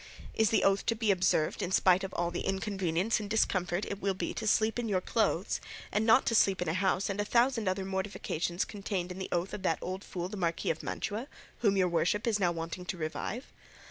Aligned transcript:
Is 0.33 0.49
the 0.49 0.63
oath 0.63 0.83
to 0.87 0.95
be 0.95 1.11
observed 1.11 1.61
in 1.61 1.71
spite 1.71 2.03
of 2.03 2.11
all 2.15 2.31
the 2.31 2.41
inconvenience 2.41 3.19
and 3.19 3.29
discomfort 3.29 3.85
it 3.85 4.01
will 4.01 4.15
be 4.15 4.33
to 4.33 4.47
sleep 4.47 4.79
in 4.79 4.89
your 4.89 4.99
clothes, 4.99 5.61
and 5.91 6.07
not 6.07 6.25
to 6.25 6.33
sleep 6.33 6.59
in 6.59 6.67
a 6.67 6.73
house, 6.73 7.07
and 7.07 7.21
a 7.21 7.23
thousand 7.23 7.67
other 7.67 7.85
mortifications 7.85 8.65
contained 8.65 9.11
in 9.11 9.19
the 9.19 9.29
oath 9.31 9.53
of 9.53 9.61
that 9.61 9.77
old 9.79 10.03
fool 10.03 10.27
the 10.27 10.37
Marquis 10.37 10.71
of 10.71 10.81
Mantua, 10.81 11.27
which 11.59 11.75
your 11.75 11.87
worship 11.87 12.25
is 12.25 12.39
now 12.39 12.51
wanting 12.51 12.83
to 12.85 12.97
revive? 12.97 13.53